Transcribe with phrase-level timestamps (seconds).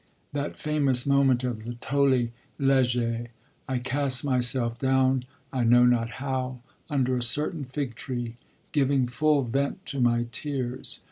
[0.33, 2.97] That famous moment of the Tolle, lege:
[3.67, 8.37] 'I cast myself down I know not how, under a certain fig tree,
[8.71, 10.99] giving full vent to my tears